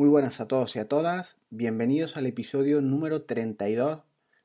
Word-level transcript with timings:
Muy 0.00 0.08
buenas 0.08 0.40
a 0.40 0.48
todos 0.48 0.76
y 0.76 0.78
a 0.78 0.88
todas, 0.88 1.36
bienvenidos 1.50 2.16
al 2.16 2.24
episodio 2.24 2.80
número 2.80 3.24
32 3.24 4.00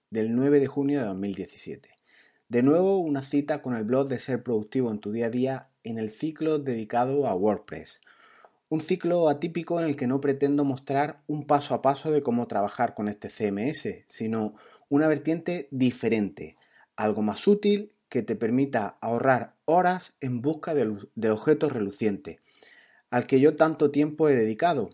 del 0.10 0.36
9 0.36 0.60
de 0.60 0.68
junio 0.68 1.00
de 1.00 1.06
2017. 1.06 1.92
De 2.50 2.62
nuevo 2.62 2.98
una 2.98 3.22
cita 3.22 3.62
con 3.62 3.74
el 3.74 3.86
blog 3.86 4.10
de 4.10 4.20
Ser 4.20 4.44
Productivo 4.44 4.92
en 4.92 5.00
tu 5.00 5.14
día 5.14 5.28
a 5.28 5.30
día 5.30 5.70
en 5.86 5.98
el 5.98 6.12
ciclo 6.12 6.60
dedicado 6.60 7.26
a 7.26 7.36
WordPress. 7.36 8.02
Un 8.68 8.82
ciclo 8.82 9.30
atípico 9.30 9.80
en 9.80 9.86
el 9.86 9.96
que 9.96 10.08
no 10.08 10.20
pretendo 10.20 10.66
mostrar 10.66 11.22
un 11.26 11.48
paso 11.48 11.74
a 11.74 11.82
paso 11.82 12.12
de 12.12 12.22
cómo 12.22 12.48
trabajar 12.48 12.94
con 12.94 13.08
este 13.08 13.30
CMS, 13.30 14.04
sino 14.08 14.56
una 14.90 15.08
vertiente 15.08 15.70
diferente, 15.72 16.58
algo 16.98 17.22
más 17.22 17.48
útil 17.48 17.96
que 18.10 18.24
te 18.24 18.36
permita 18.36 18.98
ahorrar 19.00 19.56
horas 19.64 20.18
en 20.20 20.42
busca 20.42 20.74
de, 20.74 20.98
de 21.16 21.32
objetos 21.32 21.72
relucientes, 21.72 22.40
al 23.10 23.26
que 23.26 23.40
yo 23.40 23.56
tanto 23.56 23.90
tiempo 23.90 24.28
he 24.28 24.36
dedicado 24.36 24.90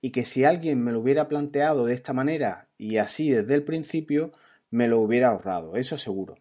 y 0.00 0.10
que 0.10 0.24
si 0.24 0.44
alguien 0.44 0.82
me 0.82 0.92
lo 0.92 1.00
hubiera 1.00 1.28
planteado 1.28 1.86
de 1.86 1.94
esta 1.94 2.12
manera 2.12 2.68
y 2.78 2.96
así 2.96 3.30
desde 3.30 3.54
el 3.54 3.64
principio, 3.64 4.32
me 4.70 4.88
lo 4.88 5.00
hubiera 5.00 5.28
ahorrado, 5.28 5.76
eso 5.76 5.98
seguro. 5.98 6.36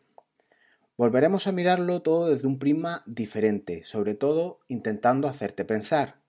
Volveremos 0.98 1.48
a 1.48 1.52
mirarlo 1.52 2.02
todo 2.02 2.30
desde 2.30 2.48
un 2.48 2.60
prisma 2.60 3.04
diferente, 3.06 3.84
sobre 3.84 4.16
todo 4.16 4.60
intentando 4.68 5.28
hacerte 5.28 5.64
pensar. 5.64 6.20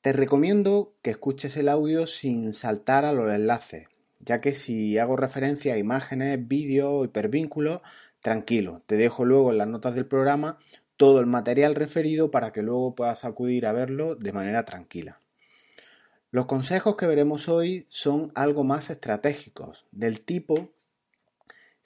Te 0.00 0.12
recomiendo 0.12 0.94
que 1.02 1.10
escuches 1.10 1.56
el 1.56 1.68
audio 1.68 2.06
sin 2.06 2.54
saltar 2.54 3.04
a 3.04 3.12
los 3.12 3.32
enlaces, 3.32 3.88
ya 4.20 4.40
que 4.40 4.54
si 4.54 4.98
hago 4.98 5.16
referencia 5.16 5.74
a 5.74 5.78
imágenes, 5.78 6.46
vídeos, 6.46 7.06
hipervínculos, 7.06 7.80
tranquilo, 8.20 8.82
te 8.86 8.96
dejo 8.96 9.24
luego 9.24 9.52
en 9.52 9.58
las 9.58 9.68
notas 9.68 9.94
del 9.94 10.06
programa 10.06 10.58
todo 10.96 11.20
el 11.20 11.26
material 11.26 11.74
referido 11.74 12.30
para 12.30 12.52
que 12.52 12.62
luego 12.62 12.94
puedas 12.94 13.24
acudir 13.24 13.66
a 13.66 13.72
verlo 13.72 14.16
de 14.16 14.32
manera 14.32 14.64
tranquila. 14.64 15.20
Los 16.30 16.46
consejos 16.46 16.96
que 16.96 17.06
veremos 17.06 17.48
hoy 17.48 17.86
son 17.88 18.32
algo 18.34 18.62
más 18.62 18.90
estratégicos, 18.90 19.86
del 19.92 20.20
tipo 20.20 20.70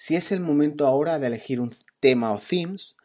si 0.05 0.17
es 0.17 0.33
el 0.33 0.41
momento 0.41 0.89
ahora 0.89 1.21
de 1.21 1.29
elegir 1.29 1.61
un 1.61 1.73
tema 2.01 2.33
o 2.33 2.41
themes, 2.41 2.97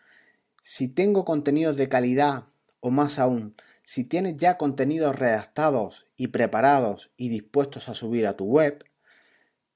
si 0.60 0.88
tengo 0.88 1.26
contenidos 1.26 1.78
de 1.78 1.88
calidad 1.88 2.46
o 2.80 2.90
más 2.90 3.20
aún, 3.20 3.56
si 3.84 4.04
tienes 4.04 4.38
ya 4.38 4.58
contenidos 4.58 5.16
redactados 5.16 6.08
y 6.18 6.30
preparados 6.30 7.12
y 7.16 7.30
dispuestos 7.30 7.88
a 7.88 7.94
subir 7.94 8.26
a 8.26 8.36
tu 8.36 8.46
web, 8.46 8.84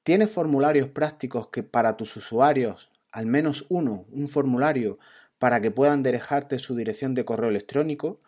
tienes 0.02 0.32
formularios 0.32 0.88
prácticos 0.88 1.50
que 1.50 1.62
para 1.62 1.96
tus 1.96 2.16
usuarios, 2.18 2.90
al 3.12 3.28
menos 3.28 3.68
uno, 3.70 4.08
un 4.10 4.28
formulario 4.28 4.98
para 5.38 5.62
que 5.62 5.70
puedan 5.70 6.02
dejarte 6.02 6.58
su 6.58 6.76
dirección 6.76 7.14
de 7.14 7.24
correo 7.24 7.52
electrónico, 7.52 8.20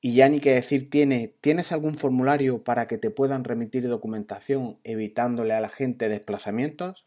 y 0.00 0.14
ya 0.14 0.28
ni 0.28 0.40
que 0.40 0.54
decir 0.54 0.88
tiene, 0.88 1.34
¿tienes 1.40 1.72
algún 1.72 1.96
formulario 1.96 2.64
para 2.64 2.86
que 2.86 2.96
te 2.96 3.10
puedan 3.10 3.44
remitir 3.44 3.86
documentación 3.86 4.78
evitándole 4.82 5.52
a 5.52 5.60
la 5.60 5.68
gente 5.68 6.08
desplazamientos? 6.08 7.04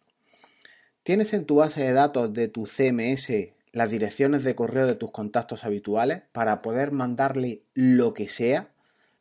¿Tienes 1.01 1.33
en 1.33 1.45
tu 1.45 1.55
base 1.55 1.83
de 1.83 1.93
datos 1.93 2.33
de 2.33 2.47
tu 2.47 2.65
CMS 2.65 3.31
las 3.71 3.89
direcciones 3.89 4.43
de 4.43 4.55
correo 4.55 4.85
de 4.85 4.95
tus 4.95 5.11
contactos 5.11 5.63
habituales 5.63 6.21
para 6.31 6.61
poder 6.61 6.91
mandarle 6.91 7.63
lo 7.73 8.13
que 8.13 8.27
sea? 8.27 8.69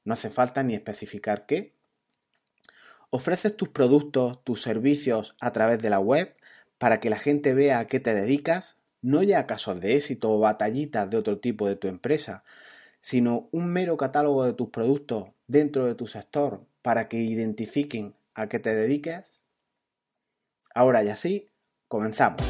No 0.04 0.12
hace 0.12 0.28
falta 0.28 0.62
ni 0.62 0.74
especificar 0.74 1.46
qué. 1.46 1.72
¿Ofreces 3.08 3.56
tus 3.56 3.70
productos, 3.70 4.44
tus 4.44 4.62
servicios 4.62 5.34
a 5.40 5.52
través 5.52 5.80
de 5.80 5.90
la 5.90 5.98
web 5.98 6.34
para 6.76 7.00
que 7.00 7.10
la 7.10 7.18
gente 7.18 7.54
vea 7.54 7.78
a 7.78 7.86
qué 7.86 8.00
te 8.00 8.14
dedicas? 8.14 8.76
No 9.00 9.22
ya 9.22 9.46
casos 9.46 9.80
de 9.80 9.96
éxito 9.96 10.30
o 10.30 10.38
batallitas 10.38 11.08
de 11.08 11.16
otro 11.16 11.38
tipo 11.38 11.66
de 11.66 11.76
tu 11.76 11.88
empresa, 11.88 12.44
sino 13.02 13.48
un 13.50 13.66
mero 13.66 13.96
catálogo 13.96 14.44
de 14.46 14.54
tus 14.54 14.70
productos 14.70 15.28
dentro 15.48 15.84
de 15.84 15.94
tu 15.94 16.06
sector 16.06 16.64
para 16.80 17.08
que 17.08 17.18
identifiquen 17.18 18.14
a 18.34 18.48
qué 18.48 18.58
te 18.58 18.74
dediques? 18.74 19.42
Ahora 20.74 21.02
ya 21.02 21.16
sí, 21.16 21.50
comenzamos. 21.88 22.40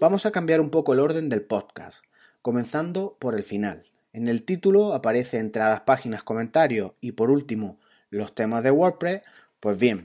Vamos 0.00 0.26
a 0.26 0.32
cambiar 0.32 0.60
un 0.60 0.70
poco 0.70 0.94
el 0.94 0.98
orden 0.98 1.28
del 1.28 1.44
podcast, 1.44 2.04
comenzando 2.40 3.16
por 3.20 3.36
el 3.36 3.44
final. 3.44 3.86
En 4.12 4.26
el 4.26 4.44
título 4.44 4.94
aparece 4.94 5.38
entradas, 5.38 5.82
páginas, 5.82 6.24
comentarios 6.24 6.94
y 7.00 7.12
por 7.12 7.30
último 7.30 7.78
los 8.10 8.34
temas 8.34 8.64
de 8.64 8.72
WordPress. 8.72 9.22
Pues 9.60 9.78
bien, 9.78 10.02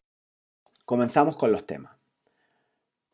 comenzamos 0.86 1.36
con 1.36 1.52
los 1.52 1.66
temas. 1.66 1.97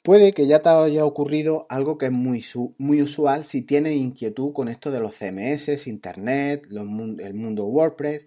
Puede 0.03 0.33
que 0.33 0.47
ya 0.47 0.61
te 0.61 0.67
haya 0.67 1.05
ocurrido 1.05 1.65
algo 1.69 1.97
que 1.97 2.07
es 2.07 2.11
muy, 2.11 2.43
muy 2.77 3.01
usual 3.01 3.45
si 3.45 3.61
tienes 3.61 3.95
inquietud 3.95 4.51
con 4.51 4.67
esto 4.67 4.91
de 4.91 4.99
los 4.99 5.15
CMS, 5.15 5.87
Internet, 5.87 6.67
el 6.69 7.33
mundo 7.33 7.63
WordPress, 7.67 8.25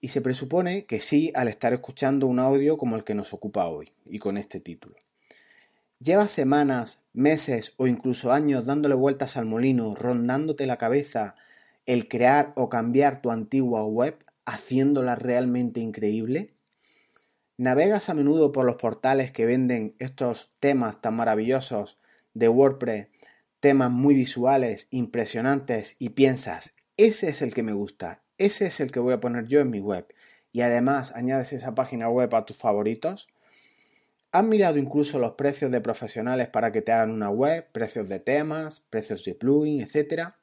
y 0.00 0.08
se 0.08 0.22
presupone 0.22 0.86
que 0.86 1.00
sí 1.00 1.30
al 1.34 1.48
estar 1.48 1.74
escuchando 1.74 2.26
un 2.26 2.38
audio 2.38 2.78
como 2.78 2.96
el 2.96 3.04
que 3.04 3.14
nos 3.14 3.34
ocupa 3.34 3.68
hoy 3.68 3.92
y 4.06 4.18
con 4.18 4.38
este 4.38 4.58
título. 4.58 4.94
¿Llevas 6.00 6.32
semanas, 6.32 7.02
meses 7.12 7.74
o 7.76 7.86
incluso 7.86 8.32
años 8.32 8.64
dándole 8.64 8.94
vueltas 8.94 9.36
al 9.36 9.44
molino, 9.44 9.94
rondándote 9.94 10.64
la 10.64 10.78
cabeza 10.78 11.34
el 11.84 12.08
crear 12.08 12.54
o 12.56 12.70
cambiar 12.70 13.20
tu 13.20 13.30
antigua 13.30 13.84
web, 13.84 14.16
haciéndola 14.46 15.14
realmente 15.14 15.80
increíble? 15.80 16.54
¿Navegas 17.60 18.08
a 18.08 18.14
menudo 18.14 18.52
por 18.52 18.64
los 18.64 18.76
portales 18.76 19.32
que 19.32 19.44
venden 19.44 19.96
estos 19.98 20.48
temas 20.60 21.00
tan 21.00 21.16
maravillosos 21.16 21.98
de 22.32 22.48
WordPress, 22.48 23.08
temas 23.58 23.90
muy 23.90 24.14
visuales, 24.14 24.86
impresionantes 24.92 25.96
y 25.98 26.10
piensas, 26.10 26.72
ese 26.96 27.30
es 27.30 27.42
el 27.42 27.52
que 27.52 27.64
me 27.64 27.72
gusta, 27.72 28.22
ese 28.38 28.66
es 28.66 28.78
el 28.78 28.92
que 28.92 29.00
voy 29.00 29.12
a 29.12 29.18
poner 29.18 29.48
yo 29.48 29.58
en 29.58 29.70
mi 29.70 29.80
web? 29.80 30.06
Y 30.52 30.60
además 30.60 31.10
añades 31.16 31.52
esa 31.52 31.74
página 31.74 32.08
web 32.08 32.32
a 32.36 32.46
tus 32.46 32.56
favoritos. 32.56 33.26
¿Has 34.30 34.44
mirado 34.44 34.78
incluso 34.78 35.18
los 35.18 35.32
precios 35.32 35.72
de 35.72 35.80
profesionales 35.80 36.46
para 36.46 36.70
que 36.70 36.80
te 36.80 36.92
hagan 36.92 37.10
una 37.10 37.30
web, 37.30 37.66
precios 37.72 38.08
de 38.08 38.20
temas, 38.20 38.84
precios 38.88 39.24
de 39.24 39.34
plugin, 39.34 39.80
etcétera? 39.80 40.38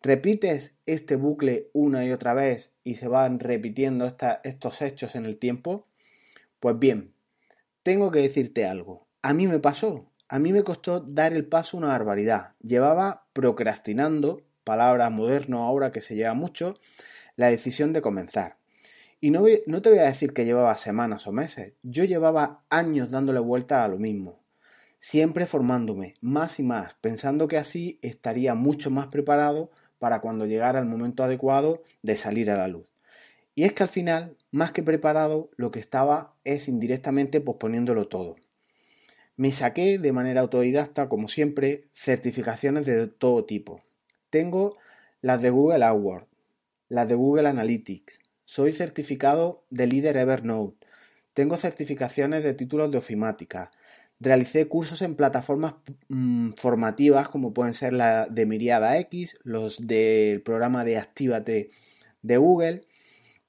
¿Repites 0.00 0.76
este 0.86 1.16
bucle 1.16 1.70
una 1.72 2.04
y 2.04 2.12
otra 2.12 2.34
vez 2.34 2.72
y 2.84 2.94
se 2.94 3.08
van 3.08 3.40
repitiendo 3.40 4.16
estos 4.44 4.80
hechos 4.80 5.16
en 5.16 5.26
el 5.26 5.40
tiempo? 5.40 5.88
Pues 6.62 6.78
bien, 6.78 7.12
tengo 7.82 8.12
que 8.12 8.20
decirte 8.20 8.66
algo. 8.66 9.08
A 9.20 9.34
mí 9.34 9.48
me 9.48 9.58
pasó. 9.58 10.12
A 10.28 10.38
mí 10.38 10.52
me 10.52 10.62
costó 10.62 11.00
dar 11.00 11.32
el 11.32 11.44
paso 11.44 11.76
una 11.76 11.88
barbaridad. 11.88 12.54
Llevaba 12.60 13.26
procrastinando, 13.32 14.42
palabra 14.62 15.10
moderno 15.10 15.64
ahora 15.64 15.90
que 15.90 16.00
se 16.00 16.14
lleva 16.14 16.34
mucho, 16.34 16.78
la 17.34 17.48
decisión 17.48 17.92
de 17.92 18.00
comenzar. 18.00 18.58
Y 19.20 19.32
no, 19.32 19.42
te 19.42 19.90
voy 19.90 19.98
a 19.98 20.04
decir 20.04 20.32
que 20.32 20.44
llevaba 20.44 20.76
semanas 20.76 21.26
o 21.26 21.32
meses, 21.32 21.72
yo 21.82 22.04
llevaba 22.04 22.62
años 22.70 23.10
dándole 23.10 23.40
vuelta 23.40 23.82
a 23.82 23.88
lo 23.88 23.98
mismo, 23.98 24.44
siempre 25.00 25.46
formándome 25.46 26.14
más 26.20 26.60
y 26.60 26.62
más, 26.62 26.94
pensando 26.94 27.48
que 27.48 27.56
así 27.56 27.98
estaría 28.02 28.54
mucho 28.54 28.88
más 28.88 29.08
preparado 29.08 29.72
para 29.98 30.20
cuando 30.20 30.46
llegara 30.46 30.78
el 30.78 30.86
momento 30.86 31.24
adecuado 31.24 31.82
de 32.02 32.16
salir 32.16 32.52
a 32.52 32.56
la 32.56 32.68
luz. 32.68 32.91
Y 33.54 33.64
es 33.64 33.72
que 33.72 33.82
al 33.82 33.88
final, 33.88 34.36
más 34.50 34.72
que 34.72 34.82
preparado, 34.82 35.48
lo 35.56 35.70
que 35.70 35.80
estaba 35.80 36.34
es 36.44 36.68
indirectamente 36.68 37.40
posponiéndolo 37.40 38.08
todo. 38.08 38.34
Me 39.36 39.52
saqué 39.52 39.98
de 39.98 40.12
manera 40.12 40.40
autodidacta, 40.40 41.08
como 41.08 41.28
siempre, 41.28 41.84
certificaciones 41.92 42.86
de 42.86 43.06
todo 43.08 43.44
tipo. 43.44 43.82
Tengo 44.30 44.78
las 45.20 45.42
de 45.42 45.50
Google 45.50 45.84
AdWords, 45.84 46.26
las 46.88 47.08
de 47.08 47.14
Google 47.14 47.48
Analytics. 47.48 48.18
Soy 48.44 48.72
certificado 48.72 49.64
de 49.70 49.86
líder 49.86 50.16
Evernote. 50.16 50.86
Tengo 51.34 51.56
certificaciones 51.56 52.42
de 52.42 52.54
títulos 52.54 52.90
de 52.90 52.98
ofimática. 52.98 53.70
Realicé 54.20 54.68
cursos 54.68 55.02
en 55.02 55.16
plataformas 55.16 55.74
mm, 56.08 56.52
formativas 56.52 57.28
como 57.28 57.52
pueden 57.52 57.74
ser 57.74 57.92
la 57.92 58.26
de 58.26 58.46
Miriada 58.46 58.98
X, 58.98 59.36
los 59.42 59.86
del 59.86 60.42
programa 60.42 60.84
de 60.84 60.98
Actívate 60.98 61.70
de 62.22 62.36
Google 62.36 62.82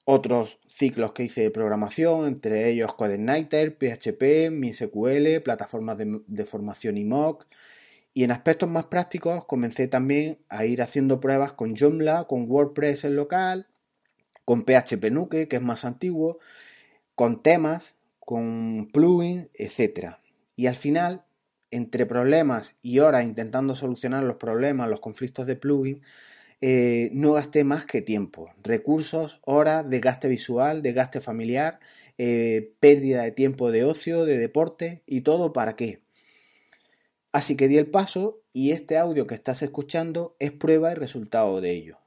otros 0.04 0.58
ciclos 0.68 1.12
que 1.12 1.24
hice 1.24 1.42
de 1.42 1.50
programación, 1.50 2.26
entre 2.26 2.68
ellos 2.68 2.94
CodeIgniter, 2.94 3.76
PHP, 3.76 4.50
MySQL, 4.50 5.40
plataformas 5.42 5.96
de, 5.98 6.44
formación 6.44 6.98
y 6.98 7.04
mock 7.04 7.46
Y 8.12 8.24
en 8.24 8.30
aspectos 8.30 8.68
más 8.68 8.86
prácticos 8.86 9.44
comencé 9.46 9.88
también 9.88 10.38
a 10.48 10.66
ir 10.66 10.82
haciendo 10.82 11.20
pruebas 11.20 11.54
con 11.54 11.74
Joomla, 11.76 12.24
con 12.24 12.50
WordPress 12.50 13.04
en 13.04 13.16
local, 13.16 13.66
con 14.44 14.64
PHP 14.64 15.10
Nuke, 15.10 15.48
que 15.48 15.56
es 15.56 15.62
más 15.62 15.84
antiguo, 15.84 16.38
con 17.14 17.42
temas, 17.42 17.96
con 18.20 18.88
plugins, 18.92 19.48
etc. 19.54 20.16
Y 20.56 20.66
al 20.66 20.74
final, 20.74 21.24
entre 21.70 22.04
problemas 22.04 22.76
y 22.82 22.98
horas 22.98 23.24
intentando 23.24 23.74
solucionar 23.74 24.22
los 24.24 24.36
problemas, 24.36 24.88
los 24.88 25.00
conflictos 25.00 25.46
de 25.46 25.56
plugin, 25.56 26.02
eh, 26.66 27.10
no 27.12 27.34
gasté 27.34 27.62
más 27.62 27.84
que 27.84 28.00
tiempo, 28.00 28.50
recursos, 28.62 29.38
horas, 29.44 29.86
desgaste 29.90 30.28
visual, 30.28 30.80
desgaste 30.80 31.20
familiar, 31.20 31.78
eh, 32.16 32.72
pérdida 32.80 33.22
de 33.22 33.32
tiempo 33.32 33.70
de 33.70 33.84
ocio, 33.84 34.24
de 34.24 34.38
deporte 34.38 35.02
y 35.04 35.20
todo 35.20 35.52
para 35.52 35.76
qué. 35.76 36.00
Así 37.32 37.54
que 37.54 37.68
di 37.68 37.76
el 37.76 37.90
paso 37.90 38.40
y 38.54 38.70
este 38.70 38.96
audio 38.96 39.26
que 39.26 39.34
estás 39.34 39.60
escuchando 39.60 40.36
es 40.38 40.52
prueba 40.52 40.90
y 40.90 40.94
resultado 40.94 41.60
de 41.60 41.72
ello. 41.72 41.98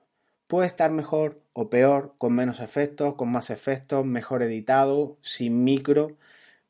Puede 0.48 0.66
estar 0.66 0.90
mejor 0.90 1.36
o 1.54 1.70
peor, 1.70 2.16
con 2.18 2.34
menos 2.34 2.60
efectos, 2.60 3.14
con 3.14 3.32
más 3.32 3.52
efectos, 3.52 4.08
mejor 4.08 4.42
editado, 4.42 5.20
sin 5.22 5.66
micro, 5.66 6.18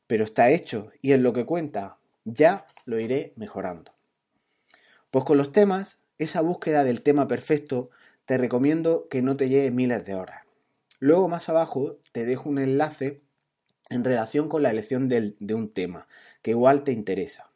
pero 0.06 0.24
está 0.24 0.50
hecho 0.50 0.90
y 1.00 1.12
es 1.12 1.20
lo 1.20 1.32
que 1.32 1.46
cuenta. 1.46 1.96
Ya 2.26 2.66
lo 2.84 3.00
iré 3.00 3.32
mejorando. 3.36 3.94
Pues 5.10 5.24
con 5.24 5.38
los 5.38 5.52
temas, 5.52 6.00
esa 6.18 6.40
búsqueda 6.40 6.84
del 6.84 7.02
tema 7.02 7.28
perfecto, 7.28 7.90
te 8.26 8.36
recomiendo 8.36 9.08
que 9.08 9.22
no 9.22 9.36
te 9.36 9.48
lleve 9.48 9.70
miles 9.70 10.04
de 10.04 10.14
horas. 10.14 10.44
Luego 10.98 11.28
más 11.28 11.48
abajo 11.48 11.98
te 12.12 12.26
dejo 12.26 12.48
un 12.50 12.58
enlace 12.58 13.22
en 13.88 14.04
relación 14.04 14.48
con 14.48 14.62
la 14.62 14.70
elección 14.70 15.08
de 15.08 15.54
un 15.54 15.72
tema, 15.72 16.08
que 16.42 16.50
igual 16.50 16.82
te 16.82 16.92
interesa. 16.92 17.50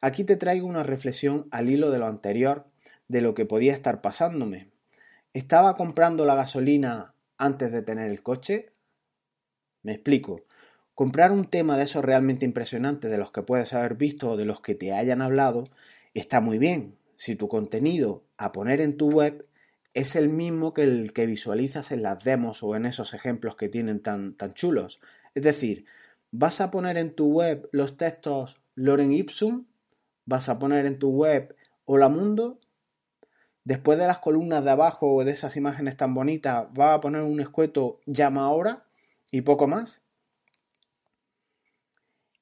Aquí 0.00 0.24
te 0.24 0.36
traigo 0.36 0.66
una 0.66 0.82
reflexión 0.82 1.46
al 1.50 1.70
hilo 1.70 1.90
de 1.90 1.98
lo 1.98 2.06
anterior 2.06 2.66
de 3.08 3.20
lo 3.20 3.34
que 3.34 3.44
podía 3.44 3.72
estar 3.72 4.00
pasándome. 4.00 4.70
¿Estaba 5.34 5.76
comprando 5.76 6.24
la 6.24 6.34
gasolina 6.34 7.14
antes 7.36 7.70
de 7.70 7.82
tener 7.82 8.10
el 8.10 8.22
coche? 8.22 8.72
Me 9.82 9.92
explico. 9.92 10.44
Comprar 10.94 11.32
un 11.32 11.44
tema 11.44 11.76
de 11.76 11.84
esos 11.84 12.04
realmente 12.04 12.44
impresionantes 12.44 13.10
de 13.10 13.18
los 13.18 13.30
que 13.30 13.42
puedes 13.42 13.72
haber 13.74 13.94
visto 13.94 14.30
o 14.30 14.36
de 14.36 14.44
los 14.44 14.60
que 14.60 14.74
te 14.74 14.92
hayan 14.92 15.20
hablado 15.22 15.64
está 16.14 16.40
muy 16.40 16.58
bien 16.58 16.96
si 17.16 17.36
tu 17.36 17.48
contenido 17.48 18.24
a 18.36 18.52
poner 18.52 18.80
en 18.80 18.96
tu 18.96 19.10
web 19.10 19.46
es 19.92 20.16
el 20.16 20.28
mismo 20.28 20.74
que 20.74 20.82
el 20.82 21.12
que 21.12 21.26
visualizas 21.26 21.92
en 21.92 22.02
las 22.02 22.22
demos 22.24 22.62
o 22.62 22.74
en 22.74 22.86
esos 22.86 23.14
ejemplos 23.14 23.56
que 23.56 23.68
tienen 23.68 24.00
tan, 24.00 24.34
tan 24.34 24.54
chulos. 24.54 25.00
Es 25.34 25.42
decir, 25.42 25.84
¿vas 26.30 26.60
a 26.60 26.70
poner 26.70 26.96
en 26.96 27.14
tu 27.14 27.28
web 27.32 27.68
los 27.72 27.96
textos 27.96 28.60
Loren 28.74 29.12
Ipsum? 29.12 29.66
¿Vas 30.26 30.48
a 30.48 30.58
poner 30.58 30.86
en 30.86 30.98
tu 30.98 31.10
web 31.10 31.54
Hola 31.84 32.08
Mundo? 32.08 32.58
Después 33.62 33.98
de 33.98 34.06
las 34.06 34.18
columnas 34.18 34.64
de 34.64 34.70
abajo 34.70 35.14
o 35.14 35.24
de 35.24 35.30
esas 35.30 35.56
imágenes 35.56 35.96
tan 35.96 36.12
bonitas, 36.12 36.66
¿vas 36.74 36.96
a 36.96 37.00
poner 37.00 37.22
un 37.22 37.40
escueto 37.40 38.00
llama 38.06 38.44
ahora? 38.44 38.84
y 39.34 39.40
poco 39.40 39.66
más? 39.66 40.00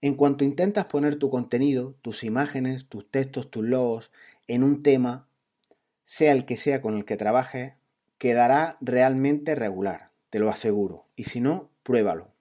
En 0.02 0.14
cuanto 0.14 0.44
intentas 0.44 0.84
poner 0.84 1.16
tu 1.16 1.30
contenido, 1.30 1.94
tus 2.02 2.22
imágenes, 2.22 2.86
tus 2.86 3.10
textos, 3.10 3.50
tus 3.50 3.64
logos 3.64 4.10
en 4.48 4.62
un 4.62 4.82
tema, 4.82 5.26
sea 6.04 6.32
el 6.32 6.44
que 6.44 6.56
sea 6.56 6.80
con 6.80 6.96
el 6.96 7.04
que 7.04 7.16
trabajes, 7.16 7.74
quedará 8.18 8.76
realmente 8.80 9.54
regular, 9.54 10.10
te 10.30 10.38
lo 10.38 10.48
aseguro. 10.48 11.02
Y 11.16 11.24
si 11.24 11.40
no, 11.40 11.70
pruébalo. 11.82 12.32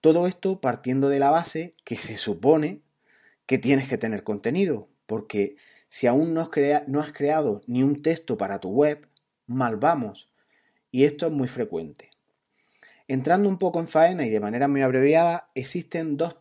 Todo 0.00 0.26
esto 0.26 0.60
partiendo 0.60 1.08
de 1.08 1.18
la 1.18 1.30
base 1.30 1.72
que 1.84 1.96
se 1.96 2.16
supone 2.16 2.82
que 3.46 3.58
tienes 3.58 3.88
que 3.88 3.98
tener 3.98 4.24
contenido, 4.24 4.88
porque 5.06 5.56
si 5.88 6.06
aún 6.06 6.32
no 6.32 6.40
has, 6.40 7.12
creado 7.12 7.60
ni 7.66 7.82
un 7.82 8.00
texto 8.00 8.38
para 8.38 8.60
tu 8.60 8.70
web, 8.70 9.06
mal 9.46 9.76
vamos. 9.76 10.30
Y 10.90 11.04
esto 11.04 11.26
es 11.26 11.32
muy 11.32 11.48
frecuente. 11.48 12.10
Entrando 13.08 13.48
un 13.48 13.58
poco 13.58 13.78
en 13.78 13.88
faena 13.88 14.24
y 14.24 14.30
de 14.30 14.40
manera 14.40 14.68
muy 14.68 14.80
abreviada, 14.80 15.46
existen 15.54 16.16
dos 16.16 16.40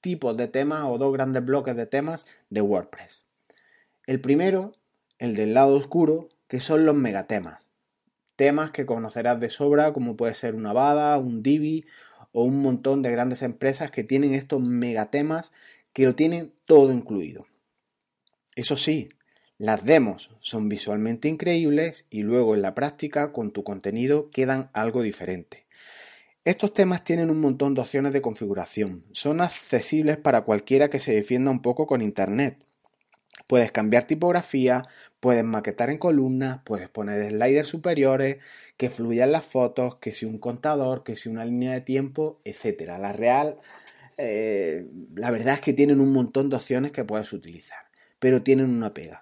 tipos 0.00 0.36
de 0.36 0.48
temas 0.48 0.84
o 0.86 0.98
dos 0.98 1.12
grandes 1.12 1.44
bloques 1.44 1.76
de 1.76 1.86
temas 1.86 2.26
de 2.50 2.60
WordPress. 2.60 3.27
El 4.08 4.22
primero, 4.22 4.72
el 5.18 5.36
del 5.36 5.52
lado 5.52 5.76
oscuro, 5.76 6.30
que 6.48 6.60
son 6.60 6.86
los 6.86 6.94
megatemas. 6.94 7.66
Temas 8.36 8.70
que 8.70 8.86
conocerás 8.86 9.38
de 9.38 9.50
sobra, 9.50 9.92
como 9.92 10.16
puede 10.16 10.32
ser 10.32 10.54
una 10.54 10.72
Bada, 10.72 11.18
un 11.18 11.42
Divi 11.42 11.84
o 12.32 12.42
un 12.42 12.62
montón 12.62 13.02
de 13.02 13.10
grandes 13.10 13.42
empresas 13.42 13.90
que 13.90 14.04
tienen 14.04 14.32
estos 14.32 14.62
megatemas 14.62 15.52
que 15.92 16.06
lo 16.06 16.14
tienen 16.14 16.54
todo 16.64 16.90
incluido. 16.90 17.48
Eso 18.56 18.76
sí, 18.76 19.10
las 19.58 19.84
demos 19.84 20.30
son 20.40 20.70
visualmente 20.70 21.28
increíbles 21.28 22.06
y 22.08 22.22
luego 22.22 22.54
en 22.54 22.62
la 22.62 22.74
práctica 22.74 23.30
con 23.30 23.50
tu 23.50 23.62
contenido 23.62 24.30
quedan 24.30 24.70
algo 24.72 25.02
diferente. 25.02 25.66
Estos 26.46 26.72
temas 26.72 27.04
tienen 27.04 27.28
un 27.28 27.42
montón 27.42 27.74
de 27.74 27.82
opciones 27.82 28.14
de 28.14 28.22
configuración. 28.22 29.04
Son 29.12 29.42
accesibles 29.42 30.16
para 30.16 30.44
cualquiera 30.44 30.88
que 30.88 30.98
se 30.98 31.12
defienda 31.12 31.50
un 31.50 31.60
poco 31.60 31.86
con 31.86 32.00
Internet. 32.00 32.64
Puedes 33.48 33.72
cambiar 33.72 34.04
tipografía, 34.04 34.86
puedes 35.20 35.42
maquetar 35.42 35.88
en 35.88 35.96
columnas, 35.96 36.60
puedes 36.64 36.90
poner 36.90 37.30
sliders 37.30 37.66
superiores, 37.68 38.36
que 38.76 38.90
fluyan 38.90 39.32
las 39.32 39.46
fotos, 39.46 39.96
que 39.96 40.12
si 40.12 40.26
un 40.26 40.38
contador, 40.38 41.02
que 41.02 41.16
si 41.16 41.30
una 41.30 41.46
línea 41.46 41.72
de 41.72 41.80
tiempo, 41.80 42.40
etc. 42.44 42.98
La 43.00 43.14
real, 43.14 43.58
eh, 44.18 44.86
la 45.16 45.30
verdad 45.30 45.54
es 45.54 45.60
que 45.62 45.72
tienen 45.72 46.00
un 46.00 46.12
montón 46.12 46.50
de 46.50 46.56
opciones 46.56 46.92
que 46.92 47.04
puedes 47.04 47.32
utilizar, 47.32 47.86
pero 48.18 48.42
tienen 48.42 48.68
una 48.68 48.92
pega. 48.92 49.20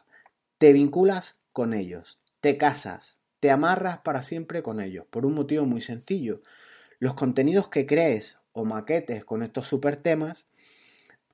Te 0.59 0.73
vinculas 0.73 1.37
con 1.53 1.73
ellos, 1.73 2.19
te 2.41 2.59
casas, 2.59 3.19
te 3.39 3.53
amarras 3.53 3.99
para 3.99 4.25
siempre 4.25 4.61
con 4.61 4.81
ellos, 4.81 5.07
por 5.09 5.25
un 5.25 5.35
motivo 5.35 5.67
muy 5.67 5.81
sencillo. 5.81 6.43
Los 6.99 7.15
contenidos 7.15 7.69
que 7.69 7.87
crees 7.87 8.39
o 8.51 8.65
maquetes 8.65 9.25
con 9.25 9.45
estos 9.45 9.69
super 9.69 9.97
temas 9.97 10.49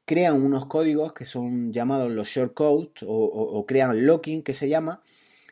crean 0.04 0.42
unos 0.42 0.66
códigos 0.66 1.12
que 1.12 1.24
son 1.24 1.72
llamados 1.72 2.10
los 2.10 2.28
shortcodes 2.28 3.02
o, 3.06 3.14
o, 3.14 3.66
crean 3.66 4.06
locking 4.06 4.42
que 4.42 4.54
se 4.54 4.68
llama, 4.68 5.02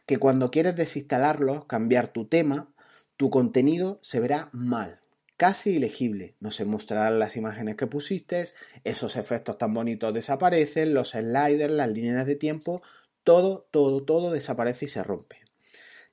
que 0.07 0.19
cuando 0.19 0.51
quieres 0.51 0.77
desinstalarlos, 0.77 1.67
cambiar 1.67 2.09
tu 2.09 2.27
tema, 2.27 2.73
tu 3.17 3.31
contenido 3.31 3.99
se 4.03 4.21
verá 4.21 4.49
mal, 4.53 5.01
casi 5.37 5.71
ilegible. 5.71 6.35
No 6.41 6.51
se 6.51 6.65
mostrarán 6.65 7.19
las 7.19 7.37
imágenes 7.37 7.77
que 7.77 7.87
pusiste, 7.87 8.45
esos 8.85 9.17
efectos 9.17 9.59
tan 9.59 9.73
bonitos 9.73 10.13
desaparecen, 10.13 10.95
los 10.95 11.11
sliders, 11.11 11.73
las 11.73 11.91
líneas 11.91 12.27
de 12.27 12.37
tiempo, 12.37 12.83
todo, 13.25 13.69
todo, 13.71 14.03
todo 14.03 14.33
desaparece 14.33 14.87
y 14.87 14.89
se 14.89 15.05
rompe. 15.05 15.37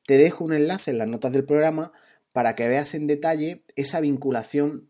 Te 0.05 0.17
dejo 0.17 0.43
un 0.43 0.53
enlace 0.53 0.91
en 0.91 0.99
las 0.99 1.07
notas 1.07 1.31
del 1.31 1.45
programa 1.45 1.91
para 2.31 2.55
que 2.55 2.67
veas 2.67 2.93
en 2.93 3.07
detalle 3.07 3.63
esa 3.75 3.99
vinculación 3.99 4.89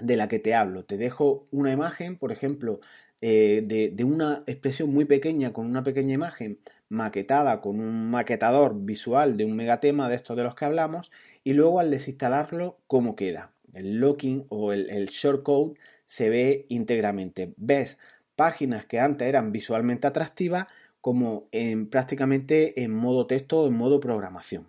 de 0.00 0.16
la 0.16 0.28
que 0.28 0.38
te 0.38 0.54
hablo. 0.54 0.84
Te 0.84 0.96
dejo 0.96 1.46
una 1.50 1.72
imagen, 1.72 2.16
por 2.16 2.32
ejemplo, 2.32 2.80
eh, 3.20 3.62
de, 3.64 4.04
una 4.04 4.42
expresión 4.46 4.92
muy 4.92 5.04
pequeña 5.04 5.52
con 5.52 5.66
una 5.66 5.82
pequeña 5.82 6.14
imagen 6.14 6.60
maquetada 6.88 7.60
con 7.60 7.80
un 7.80 8.10
maquetador 8.10 8.74
visual 8.84 9.36
de 9.36 9.44
un 9.44 9.56
megatema 9.56 10.08
de 10.08 10.16
estos 10.16 10.36
de 10.36 10.44
los 10.44 10.54
que 10.54 10.66
hablamos 10.66 11.10
y 11.42 11.54
luego 11.54 11.80
al 11.80 11.90
desinstalarlo 11.90 12.78
cómo 12.86 13.16
queda. 13.16 13.52
El 13.72 14.00
locking 14.00 14.46
o 14.50 14.72
el, 14.72 14.90
el 14.90 15.06
shortcode 15.06 15.74
se 16.04 16.30
ve 16.30 16.66
íntegramente. 16.68 17.54
Ves 17.56 17.98
páginas 18.36 18.84
que 18.86 19.00
antes 19.00 19.26
eran 19.26 19.50
visualmente 19.50 20.06
atractivas 20.06 20.66
como 21.00 21.48
en, 21.52 21.88
prácticamente 21.88 22.82
en 22.82 22.92
modo 22.92 23.26
texto 23.26 23.62
o 23.62 23.66
en 23.68 23.74
modo 23.74 24.00
programación. 24.00 24.66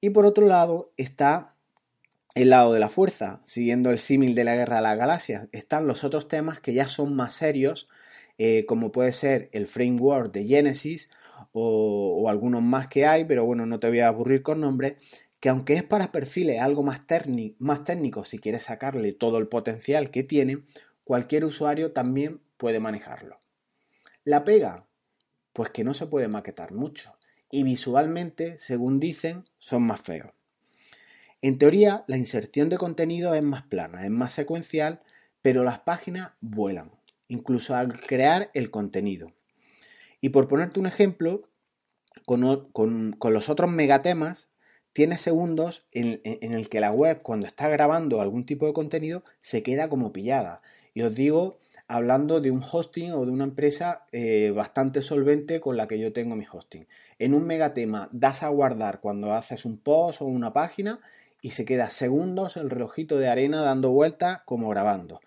Y 0.00 0.10
por 0.10 0.26
otro 0.26 0.46
lado 0.46 0.92
está 0.96 1.55
el 2.36 2.50
lado 2.50 2.74
de 2.74 2.80
la 2.80 2.90
fuerza, 2.90 3.40
siguiendo 3.44 3.90
el 3.90 3.98
símil 3.98 4.34
de 4.34 4.44
la 4.44 4.54
guerra 4.54 4.76
de 4.76 4.82
las 4.82 4.98
galaxias, 4.98 5.48
están 5.52 5.86
los 5.86 6.04
otros 6.04 6.28
temas 6.28 6.60
que 6.60 6.74
ya 6.74 6.86
son 6.86 7.16
más 7.16 7.32
serios, 7.32 7.88
eh, 8.36 8.66
como 8.66 8.92
puede 8.92 9.14
ser 9.14 9.48
el 9.52 9.66
framework 9.66 10.34
de 10.34 10.44
Genesis 10.44 11.10
o, 11.52 12.28
algunos 12.28 12.62
más 12.62 12.88
que 12.88 13.06
hay, 13.06 13.24
pero 13.24 13.46
bueno, 13.46 13.64
no 13.64 13.80
te 13.80 13.88
voy 13.88 14.00
a 14.00 14.08
aburrir 14.08 14.42
con 14.42 14.60
nombres, 14.60 14.96
que 15.40 15.48
aunque 15.48 15.72
es 15.76 15.82
para 15.82 16.12
perfiles 16.12 16.60
algo 16.60 16.82
más, 16.82 17.00
más 17.58 17.84
técnicos, 17.84 18.28
si 18.28 18.38
quieres 18.38 18.64
sacarle 18.64 19.14
todo 19.14 19.38
el 19.38 19.48
potencial 19.48 20.10
que 20.10 20.22
tiene, 20.22 20.58
cualquier 21.04 21.46
usuario 21.46 21.92
también 21.92 22.42
puede 22.58 22.80
manejarlo. 22.80 23.40
La 24.24 24.44
pega, 24.44 24.86
pues 25.54 25.70
que 25.70 25.84
no 25.84 25.94
se 25.94 26.06
puede 26.06 26.28
maquetar 26.28 26.72
mucho 26.72 27.16
y 27.50 27.62
visualmente, 27.62 28.58
según 28.58 29.00
dicen, 29.00 29.44
son 29.56 29.84
más 29.84 30.02
feos. 30.02 30.36
En 31.46 31.58
teoría, 31.58 32.02
la 32.08 32.16
inserción 32.16 32.68
de 32.70 32.76
contenido 32.76 33.32
es 33.32 33.42
más 33.44 33.62
plana, 33.62 34.04
es 34.04 34.10
más 34.10 34.32
secuencial, 34.32 35.00
pero 35.42 35.62
las 35.62 35.78
páginas 35.78 36.32
vuelan, 36.40 36.90
incluso 37.28 37.76
al 37.76 38.00
crear 38.00 38.50
el 38.52 38.72
contenido. 38.72 39.32
Y 40.20 40.30
por 40.30 40.48
ponerte 40.48 40.80
un 40.80 40.86
ejemplo, 40.86 41.48
con, 42.24 42.40
los 43.22 43.48
otros 43.48 43.70
megatemas, 43.70 44.48
tiene 44.92 45.18
segundos 45.18 45.86
en, 45.92 46.20
en, 46.24 46.52
el 46.52 46.68
que 46.68 46.80
la 46.80 46.90
web, 46.90 47.22
cuando 47.22 47.46
está 47.46 47.68
grabando 47.68 48.20
algún 48.20 48.42
tipo 48.42 48.66
de 48.66 48.72
contenido, 48.72 49.22
se 49.40 49.62
queda 49.62 49.88
como 49.88 50.12
pillada. 50.12 50.62
Y 50.94 51.02
os 51.02 51.14
digo, 51.14 51.60
hablando 51.86 52.40
de 52.40 52.50
un 52.50 52.60
hosting 52.60 53.12
o 53.12 53.24
de 53.24 53.30
una 53.30 53.44
empresa 53.44 54.04
eh, 54.10 54.50
bastante 54.52 55.00
solvente 55.00 55.60
con 55.60 55.76
la 55.76 55.86
que 55.86 56.00
yo 56.00 56.12
tengo 56.12 56.34
mi 56.34 56.44
hosting. 56.50 56.88
En 57.20 57.34
un 57.34 57.46
megatema 57.46 58.08
das 58.10 58.42
a 58.42 58.48
guardar 58.48 58.98
cuando 58.98 59.32
haces 59.32 59.64
un 59.64 59.78
post 59.78 60.22
o 60.22 60.24
una 60.24 60.52
página 60.52 60.98
y 61.42 61.50
se 61.50 61.64
queda 61.64 61.90
segundos 61.90 62.56
el 62.56 62.70
relojito 62.70 63.18
de 63.18 63.28
arena 63.28 63.62
dando 63.62 63.90
vueltas 63.90 64.40
como 64.44 64.68
grabando. 64.68 65.20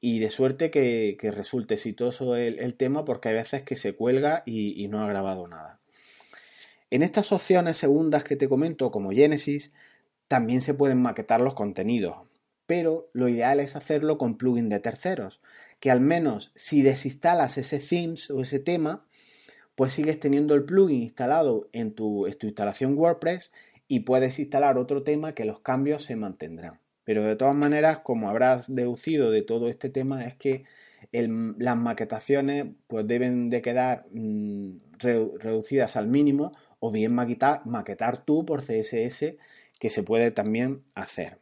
Y 0.00 0.18
de 0.18 0.30
suerte 0.30 0.70
que, 0.70 1.16
resulte 1.32 1.74
exitoso 1.74 2.34
el, 2.36 2.74
tema 2.74 3.04
porque 3.04 3.28
hay 3.28 3.34
veces 3.36 3.62
que 3.62 3.76
se 3.76 3.94
cuelga 3.94 4.42
y, 4.44 4.82
y 4.82 4.88
no 4.88 5.00
ha 5.00 5.08
grabado 5.08 5.46
nada. 5.46 5.78
En 6.90 7.02
estas 7.02 7.32
opciones 7.32 7.76
segundas 7.76 8.24
que 8.24 8.36
te 8.36 8.48
comento 8.48 8.90
como 8.90 9.12
Genesis, 9.12 9.72
también 10.28 10.60
se 10.60 10.74
pueden 10.74 11.00
maquetar 11.00 11.40
los 11.40 11.54
contenidos, 11.54 12.16
pero 12.66 13.10
lo 13.12 13.28
ideal 13.28 13.60
es 13.60 13.76
hacerlo 13.76 14.18
con 14.18 14.36
plugin 14.36 14.68
de 14.68 14.80
terceros, 14.80 15.40
que 15.78 15.90
al 15.90 16.00
menos 16.00 16.52
si 16.54 16.82
desinstalas 16.82 17.58
ese 17.58 17.78
themes 17.78 18.30
o 18.30 18.40
ese 18.40 18.58
tema, 18.58 19.04
pues 19.74 19.94
sigues 19.94 20.20
teniendo 20.20 20.54
el 20.54 20.64
plugin 20.64 21.02
instalado 21.02 21.68
en 21.72 21.94
tu, 21.94 22.26
instalación 22.26 22.96
WordPress 22.96 23.52
y 23.92 24.00
puedes 24.00 24.38
instalar 24.38 24.78
otro 24.78 25.02
tema 25.02 25.34
que 25.34 25.44
los 25.44 25.60
cambios 25.60 26.02
se 26.02 26.16
mantendrán. 26.16 26.80
Pero 27.04 27.24
de 27.24 27.36
todas 27.36 27.54
maneras, 27.54 27.98
como 27.98 28.30
habrás 28.30 28.74
deducido 28.74 29.30
de 29.30 29.42
todo 29.42 29.68
este 29.68 29.90
tema, 29.90 30.24
es 30.24 30.34
que 30.34 30.64
las 31.10 31.76
maquetaciones 31.76 32.68
pues 32.86 33.06
deben 33.06 33.50
de 33.50 33.60
quedar 33.60 34.06
mm, 34.10 34.76
reducidas 34.98 35.96
al 35.96 36.08
mínimo 36.08 36.56
o 36.80 36.90
bien 36.90 37.12
maquetar, 37.12 37.66
maquetar 37.66 38.24
tú 38.24 38.46
por 38.46 38.62
CSS 38.62 39.34
que 39.78 39.90
se 39.90 40.02
puede 40.02 40.30
también 40.30 40.84
hacer. 40.94 41.36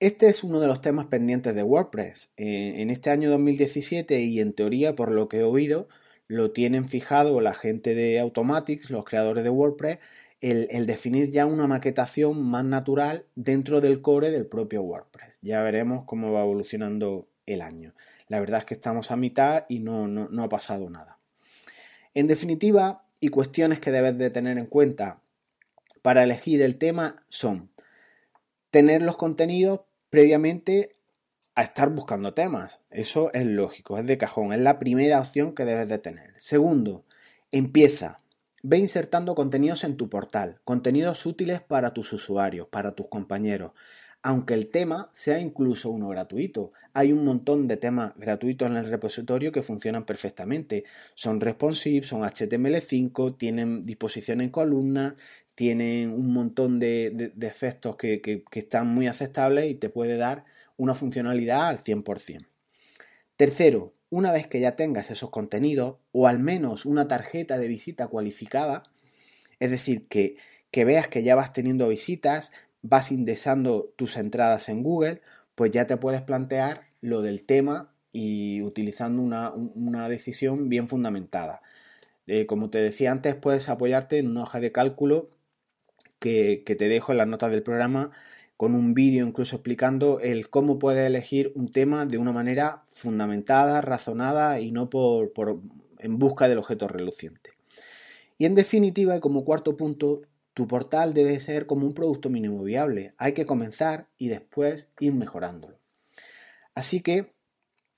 Este 0.00 0.26
es 0.26 0.42
uno 0.42 0.58
de 0.58 0.66
los 0.66 0.82
temas 0.82 1.06
pendientes 1.06 1.54
de 1.54 1.62
WordPress. 1.62 2.30
Eh, 2.36 2.74
en 2.78 2.90
este 2.90 3.10
año 3.10 3.30
2017 3.30 4.20
y 4.22 4.40
en 4.40 4.52
teoría, 4.52 4.96
por 4.96 5.12
lo 5.12 5.28
que 5.28 5.38
he 5.38 5.44
oído, 5.44 5.86
lo 6.26 6.50
tienen 6.50 6.86
fijado 6.86 7.40
la 7.40 7.54
gente 7.54 7.94
de 7.94 8.18
Automatics, 8.18 8.90
los 8.90 9.04
creadores 9.04 9.44
de 9.44 9.50
WordPress, 9.50 9.98
el, 10.40 10.86
definir 10.86 11.30
ya 11.30 11.46
una 11.46 11.66
maquetación 11.66 12.42
más 12.44 12.64
natural 12.64 13.26
dentro 13.34 13.80
del 13.80 14.00
core 14.00 14.30
del 14.30 14.46
propio 14.46 14.82
WordPress. 14.82 15.38
Ya 15.42 15.62
veremos 15.62 16.04
cómo 16.04 16.32
va 16.32 16.42
evolucionando 16.42 17.28
el 17.46 17.60
año. 17.60 17.94
La 18.28 18.40
verdad 18.40 18.60
es 18.60 18.64
que 18.66 18.74
estamos 18.74 19.10
a 19.10 19.16
mitad 19.16 19.64
y 19.68 19.80
no, 19.80 20.06
no 20.06 20.42
ha 20.42 20.48
pasado 20.48 20.88
nada. 20.90 21.18
En 22.14 22.26
definitiva, 22.26 23.04
y 23.20 23.28
cuestiones 23.28 23.80
que 23.80 23.90
debes 23.90 24.16
de 24.18 24.30
tener 24.30 24.58
en 24.58 24.66
cuenta 24.66 25.20
para 26.02 26.22
elegir 26.22 26.62
el 26.62 26.78
tema 26.78 27.16
son 27.28 27.70
tener 28.70 29.02
los 29.02 29.16
contenidos 29.16 29.80
previamente 30.10 30.92
a 31.54 31.62
estar 31.62 31.90
buscando 31.90 32.34
temas. 32.34 32.80
Eso 32.90 33.32
es 33.32 33.44
lógico, 33.44 33.98
es 33.98 34.06
de 34.06 34.18
cajón, 34.18 34.52
es 34.52 34.60
la 34.60 34.78
primera 34.78 35.20
opción 35.20 35.54
que 35.54 35.64
debes 35.64 35.88
de 35.88 35.98
tener. 35.98 36.34
Segundo, 36.36 37.04
empieza. 37.50 38.20
Ve 38.62 38.78
insertando 38.78 39.34
contenidos 39.34 39.84
en 39.84 39.96
tu 39.96 40.08
portal, 40.08 40.60
contenidos 40.64 41.26
útiles 41.26 41.60
para 41.60 41.94
tus 41.94 42.12
usuarios, 42.12 42.66
para 42.66 42.92
tus 42.92 43.06
compañeros, 43.06 43.72
aunque 44.20 44.54
el 44.54 44.68
tema 44.68 45.10
sea 45.12 45.38
incluso 45.38 45.90
uno 45.90 46.08
gratuito. 46.08 46.72
Hay 46.92 47.12
un 47.12 47.24
montón 47.24 47.68
de 47.68 47.76
temas 47.76 48.14
gratuitos 48.16 48.68
en 48.68 48.76
el 48.76 48.90
repositorio 48.90 49.52
que 49.52 49.62
funcionan 49.62 50.04
perfectamente. 50.04 50.84
Son 51.14 51.40
responsive, 51.40 52.04
son 52.04 52.22
HTML5, 52.22 53.36
tienen 53.38 53.84
disposición 53.84 54.40
en 54.40 54.50
columnas, 54.50 55.14
tienen 55.54 56.10
un 56.10 56.32
montón 56.32 56.78
de, 56.78 57.32
efectos 57.40 57.96
que, 57.96 58.44
están 58.52 58.88
muy 58.88 59.06
aceptables 59.06 59.70
y 59.70 59.74
te 59.74 59.88
puede 59.88 60.16
dar 60.16 60.44
una 60.76 60.94
funcionalidad 60.94 61.68
al 61.68 61.78
100%. 61.78 62.46
Tercero, 63.36 63.94
una 64.10 64.32
vez 64.32 64.46
que 64.46 64.60
ya 64.60 64.76
tengas 64.76 65.10
esos 65.10 65.30
contenidos 65.30 65.96
o 66.12 66.26
al 66.26 66.38
menos 66.38 66.86
una 66.86 67.08
tarjeta 67.08 67.58
de 67.58 67.68
visita 67.68 68.08
cualificada, 68.08 68.82
es 69.60 69.70
decir, 69.70 70.06
que, 70.08 70.36
veas 70.72 71.08
que 71.08 71.22
ya 71.22 71.34
vas 71.34 71.52
teniendo 71.52 71.88
visitas, 71.88 72.52
vas 72.82 73.10
indexando 73.12 73.92
tus 73.96 74.16
entradas 74.16 74.68
en 74.68 74.82
Google, 74.82 75.20
pues 75.54 75.70
ya 75.70 75.86
te 75.86 75.96
puedes 75.96 76.22
plantear 76.22 76.88
lo 77.00 77.22
del 77.22 77.44
tema 77.44 77.92
y 78.12 78.62
utilizando 78.62 79.22
una, 79.22 80.08
decisión 80.08 80.68
bien 80.68 80.88
fundamentada. 80.88 81.62
Eh, 82.26 82.46
como 82.46 82.70
te 82.70 82.78
decía 82.78 83.12
antes, 83.12 83.34
puedes 83.34 83.68
apoyarte 83.68 84.18
en 84.18 84.28
una 84.28 84.42
hoja 84.42 84.60
de 84.60 84.72
cálculo 84.72 85.30
que, 86.18 86.62
te 86.66 86.88
dejo 86.88 87.12
en 87.12 87.18
las 87.18 87.28
notas 87.28 87.50
del 87.50 87.62
programa 87.62 88.12
con 88.58 88.74
un 88.74 88.92
vídeo 88.92 89.24
incluso 89.24 89.54
explicando 89.54 90.18
el 90.18 90.50
cómo 90.50 90.80
puedes 90.80 91.06
elegir 91.06 91.52
un 91.54 91.70
tema 91.70 92.06
de 92.06 92.18
una 92.18 92.32
manera 92.32 92.82
fundamentada, 92.86 93.80
razonada 93.82 94.58
y 94.58 94.72
no 94.72 94.90
por, 94.90 95.32
en 95.98 96.18
busca 96.18 96.48
del 96.48 96.58
objeto 96.58 96.88
reluciente. 96.88 97.52
Y 98.36 98.46
en 98.46 98.56
definitiva, 98.56 99.16
y 99.16 99.20
como 99.20 99.44
cuarto 99.44 99.76
punto, 99.76 100.22
tu 100.54 100.66
portal 100.66 101.14
debe 101.14 101.38
ser 101.38 101.66
como 101.66 101.86
un 101.86 101.94
producto 101.94 102.30
mínimo 102.30 102.64
viable. 102.64 103.14
Hay 103.16 103.32
que 103.32 103.46
comenzar 103.46 104.08
y 104.18 104.26
después 104.26 104.88
ir 104.98 105.14
mejorándolo. 105.14 105.78
Así 106.74 107.00
que 107.00 107.32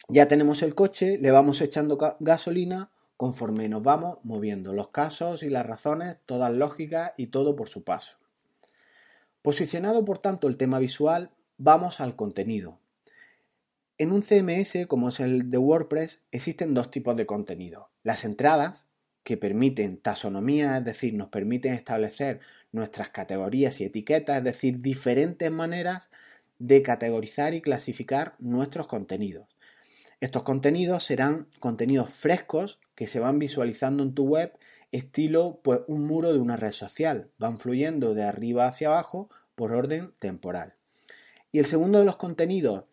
ya 0.09 0.29
tenemos 0.29 0.63
el 0.63 0.75
coche, 0.75 1.17
le 1.17 1.31
vamos 1.31 1.63
echando 1.63 1.97
gasolina 2.21 2.91
conforme 3.17 3.71
nos 3.71 3.83
vamos 3.83 4.19
moviendo, 4.25 4.75
los 4.75 4.89
casos 4.89 5.43
y 5.43 5.49
las 5.49 5.65
razones, 5.65 6.19
todas 6.27 6.53
lógicas 6.53 7.13
y 7.17 7.29
todo 7.29 7.57
por 7.57 7.71
su 7.71 7.83
paso. 7.83 8.20
Posicionado 9.43 10.05
por 10.05 10.19
tanto 10.19 10.49
el 10.49 10.57
tema 10.59 10.79
visual, 10.79 11.31
vamos 11.57 12.01
al 12.01 12.15
contenido. 12.15 12.79
En 13.97 14.13
un 14.13 14.23
CMS 14.23 14.87
como 14.87 15.09
es 15.09 15.21
el 15.21 15.51
de 15.51 15.59
WordPress 15.59 16.23
existen 16.31 16.75
dos 16.75 16.91
tipos 16.91 17.17
de 17.17 17.27
contenido. 17.27 17.91
Las 18.03 18.25
entradas, 18.25 18.87
que 19.25 19.37
permiten 19.37 19.99
taxonomía, 19.99 20.79
es 20.79 20.85
decir, 20.85 21.15
nos 21.15 21.29
permiten 21.29 21.73
establecer 21.73 22.41
nuestras 22.73 23.11
categorías 23.11 23.81
y 23.81 23.85
etiquetas, 23.85 24.39
es 24.39 24.45
decir, 24.45 24.81
diferentes 24.81 25.51
maneras 25.51 26.11
de 26.59 26.83
categorizar 26.83 27.55
y 27.55 27.63
clasificar 27.63 28.35
nuestros 28.39 28.87
contenidos. 28.87 29.49
Estos 30.21 30.43
contenidos 30.43 31.05
serán 31.05 31.47
contenidos 31.59 32.11
frescos 32.11 32.79
que 32.95 33.07
se 33.07 33.21
van 33.21 33.39
visualizando 33.39 34.03
en 34.03 34.15
tu 34.15 34.25
web 34.25 34.53
estilo 34.93 35.61
pues 35.63 35.81
un 35.87 36.07
muro 36.07 36.33
de 36.33 36.39
una 36.39 36.57
red 36.57 36.73
social, 36.73 37.31
van 37.39 37.59
fluyendo 37.59 38.15
de 38.15 38.25
arriba 38.25 38.67
hacia 38.67 38.89
abajo 38.89 39.29
por 39.55 39.73
orden 39.73 40.13
temporal. 40.19 40.75
Y 41.53 41.59
el 41.59 41.67
segundo 41.67 41.99
de 41.99 42.05
los 42.05 42.17
contenidos 42.17 42.85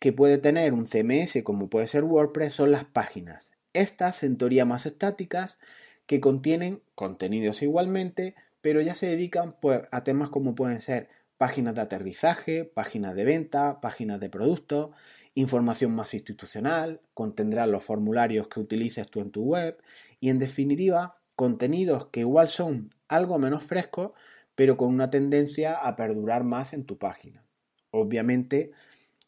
que 0.00 0.12
puede 0.12 0.38
tener 0.38 0.72
un 0.72 0.86
CMS 0.86 1.42
como 1.42 1.68
puede 1.68 1.88
ser 1.88 2.04
WordPress 2.04 2.54
son 2.54 2.70
las 2.70 2.84
páginas. 2.84 3.52
Estas 3.72 4.22
en 4.22 4.36
teoría 4.36 4.64
más 4.64 4.86
estáticas 4.86 5.58
que 6.06 6.20
contienen 6.20 6.82
contenidos 6.94 7.62
igualmente, 7.62 8.34
pero 8.60 8.80
ya 8.80 8.94
se 8.94 9.06
dedican 9.06 9.56
pues, 9.60 9.82
a 9.90 10.04
temas 10.04 10.28
como 10.28 10.54
pueden 10.54 10.80
ser 10.80 11.08
páginas 11.36 11.74
de 11.74 11.82
aterrizaje, 11.82 12.64
páginas 12.64 13.14
de 13.14 13.24
venta, 13.24 13.80
páginas 13.80 14.20
de 14.20 14.30
productos 14.30 14.90
información 15.36 15.94
más 15.94 16.14
institucional, 16.14 17.02
contendrá 17.12 17.66
los 17.66 17.84
formularios 17.84 18.48
que 18.48 18.58
utilices 18.58 19.08
tú 19.08 19.20
en 19.20 19.30
tu 19.30 19.44
web 19.44 19.78
y 20.18 20.30
en 20.30 20.38
definitiva 20.38 21.18
contenidos 21.36 22.08
que 22.08 22.20
igual 22.20 22.48
son 22.48 22.90
algo 23.08 23.38
menos 23.38 23.62
frescos 23.62 24.12
pero 24.56 24.76
con 24.76 24.88
una 24.88 25.10
tendencia 25.10 25.74
a 25.74 25.94
perdurar 25.94 26.42
más 26.42 26.72
en 26.72 26.84
tu 26.84 26.98
página. 26.98 27.44
Obviamente, 27.92 28.72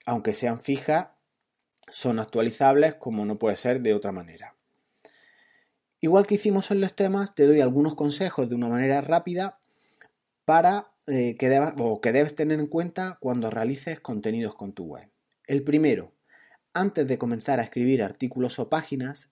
aunque 0.04 0.34
sean 0.34 0.58
fijas, 0.58 1.08
son 1.90 2.18
actualizables 2.18 2.94
como 2.94 3.24
no 3.24 3.38
puede 3.38 3.56
ser 3.56 3.80
de 3.82 3.94
otra 3.94 4.10
manera. 4.10 4.56
Igual 6.00 6.26
que 6.26 6.36
hicimos 6.36 6.70
en 6.70 6.80
los 6.80 6.96
temas, 6.96 7.34
te 7.34 7.46
doy 7.46 7.60
algunos 7.60 7.94
consejos 7.94 8.48
de 8.48 8.54
una 8.54 8.68
manera 8.68 9.00
rápida 9.00 9.58
para 10.44 10.92
eh, 11.06 11.36
que, 11.36 11.48
debas, 11.48 11.74
o 11.76 12.00
que 12.00 12.12
debes 12.12 12.34
tener 12.34 12.58
en 12.58 12.66
cuenta 12.66 13.18
cuando 13.20 13.50
realices 13.50 14.00
contenidos 14.00 14.54
con 14.54 14.72
tu 14.72 14.84
web. 14.84 15.10
El 15.46 15.62
primero, 15.62 16.12
antes 16.72 17.06
de 17.06 17.18
comenzar 17.18 17.58
a 17.58 17.64
escribir 17.64 18.02
artículos 18.02 18.58
o 18.58 18.70
páginas, 18.70 19.30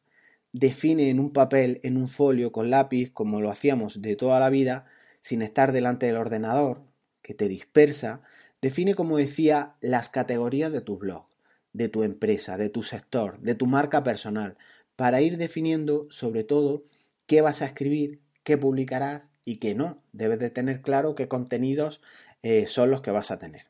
define 0.58 1.10
en 1.10 1.20
un 1.20 1.34
papel, 1.34 1.80
en 1.82 1.98
un 1.98 2.08
folio, 2.08 2.50
con 2.50 2.70
lápiz, 2.70 3.10
como 3.12 3.42
lo 3.42 3.50
hacíamos 3.50 4.00
de 4.00 4.16
toda 4.16 4.40
la 4.40 4.48
vida, 4.48 4.86
sin 5.20 5.42
estar 5.42 5.70
delante 5.70 6.06
del 6.06 6.16
ordenador, 6.16 6.82
que 7.20 7.34
te 7.34 7.46
dispersa, 7.46 8.22
define, 8.62 8.94
como 8.94 9.18
decía, 9.18 9.74
las 9.82 10.08
categorías 10.08 10.72
de 10.72 10.80
tu 10.80 10.96
blog, 10.96 11.26
de 11.74 11.90
tu 11.90 12.04
empresa, 12.04 12.56
de 12.56 12.70
tu 12.70 12.82
sector, 12.82 13.38
de 13.40 13.54
tu 13.54 13.66
marca 13.66 14.02
personal, 14.02 14.56
para 14.96 15.20
ir 15.20 15.36
definiendo 15.36 16.06
sobre 16.08 16.42
todo 16.42 16.84
qué 17.26 17.42
vas 17.42 17.60
a 17.60 17.66
escribir, 17.66 18.22
qué 18.42 18.56
publicarás 18.56 19.28
y 19.44 19.56
qué 19.56 19.74
no. 19.74 20.02
Debes 20.12 20.38
de 20.38 20.48
tener 20.48 20.80
claro 20.80 21.14
qué 21.14 21.28
contenidos 21.28 22.00
eh, 22.42 22.66
son 22.66 22.90
los 22.90 23.02
que 23.02 23.10
vas 23.10 23.30
a 23.30 23.38
tener. 23.38 23.66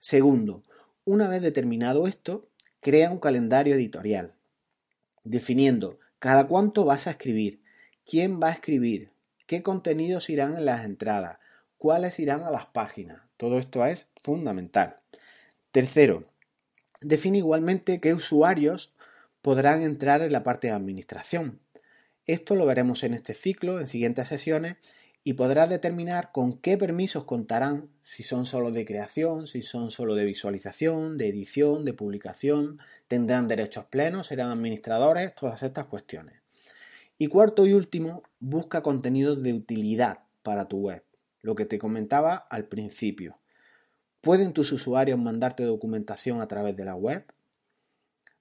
Segundo, 0.00 0.64
una 1.04 1.28
vez 1.28 1.40
determinado 1.40 2.08
esto, 2.08 2.48
crea 2.80 3.12
un 3.12 3.20
calendario 3.20 3.76
editorial, 3.76 4.34
definiendo 5.22 6.00
cada 6.26 6.48
cuánto 6.48 6.84
vas 6.84 7.06
a 7.06 7.10
escribir, 7.10 7.62
quién 8.04 8.42
va 8.42 8.48
a 8.48 8.52
escribir, 8.52 9.12
qué 9.46 9.62
contenidos 9.62 10.28
irán 10.28 10.58
en 10.58 10.64
las 10.64 10.84
entradas, 10.84 11.38
cuáles 11.78 12.18
irán 12.18 12.42
a 12.42 12.50
las 12.50 12.66
páginas. 12.66 13.20
Todo 13.36 13.60
esto 13.60 13.86
es 13.86 14.08
fundamental. 14.24 14.96
Tercero, 15.70 16.24
define 17.00 17.38
igualmente 17.38 18.00
qué 18.00 18.12
usuarios 18.12 18.92
podrán 19.40 19.84
entrar 19.84 20.20
en 20.20 20.32
la 20.32 20.42
parte 20.42 20.66
de 20.66 20.72
administración. 20.72 21.60
Esto 22.24 22.56
lo 22.56 22.66
veremos 22.66 23.04
en 23.04 23.14
este 23.14 23.34
ciclo, 23.34 23.78
en 23.78 23.86
siguientes 23.86 24.26
sesiones, 24.26 24.78
y 25.28 25.32
podrás 25.32 25.68
determinar 25.68 26.30
con 26.30 26.52
qué 26.52 26.78
permisos 26.78 27.24
contarán, 27.24 27.90
si 28.00 28.22
son 28.22 28.46
solo 28.46 28.70
de 28.70 28.86
creación, 28.86 29.48
si 29.48 29.62
son 29.62 29.90
solo 29.90 30.14
de 30.14 30.24
visualización, 30.24 31.18
de 31.18 31.26
edición, 31.26 31.84
de 31.84 31.92
publicación, 31.92 32.78
tendrán 33.08 33.48
derechos 33.48 33.86
plenos, 33.86 34.28
serán 34.28 34.52
administradores, 34.52 35.34
todas 35.34 35.64
estas 35.64 35.86
cuestiones. 35.86 36.42
Y 37.18 37.26
cuarto 37.26 37.66
y 37.66 37.72
último, 37.72 38.22
busca 38.38 38.84
contenidos 38.84 39.42
de 39.42 39.52
utilidad 39.52 40.20
para 40.44 40.68
tu 40.68 40.78
web, 40.78 41.02
lo 41.42 41.56
que 41.56 41.66
te 41.66 41.80
comentaba 41.80 42.36
al 42.36 42.66
principio. 42.66 43.36
¿Pueden 44.20 44.52
tus 44.52 44.70
usuarios 44.70 45.18
mandarte 45.18 45.64
documentación 45.64 46.40
a 46.40 46.46
través 46.46 46.76
de 46.76 46.84
la 46.84 46.94
web? 46.94 47.24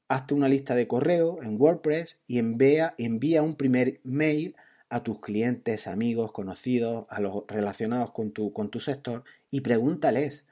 Hazte 0.08 0.36
una 0.36 0.50
lista 0.50 0.76
de 0.76 0.88
correo 0.88 1.42
en 1.42 1.60
WordPress 1.60 2.20
y 2.28 2.38
envía, 2.38 2.94
envía 3.00 3.42
un 3.42 3.56
primer 3.56 4.02
mail 4.04 4.56
a 4.96 5.04
tus 5.04 5.20
clientes, 5.20 5.88
amigos, 5.88 6.32
conocidos, 6.32 7.06
a 7.10 7.20
los 7.20 7.44
relacionados 7.50 8.12
con 8.12 8.32
tu, 8.32 8.54
con 8.54 8.70
tu 8.70 8.80
sector 8.80 9.26
y 9.52 9.60
pregúntales, 9.60 10.46